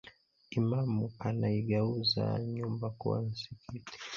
Imamu 0.59 1.03
kanaigauza 1.19 2.25
nyumba 2.53 2.87
kuwa 2.99 3.17
nsikiti 3.27 3.97